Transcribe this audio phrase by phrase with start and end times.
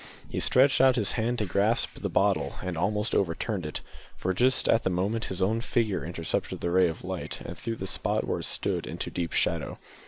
[0.27, 3.81] He stretched out his hand to grasp the bottle, and almost overturned it,
[4.17, 7.75] for just at the moment his own figure intercepted the ray of light, and threw
[7.75, 9.77] the spot where it stood into deep shadow.